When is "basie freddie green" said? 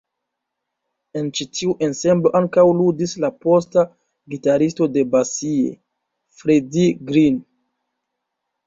5.13-7.41